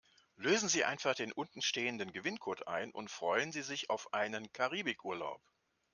[0.35, 5.43] Lösen Sie einfach den unten stehenden Gewinncode ein und freuen Sie sich auf einen Karibikurlaub.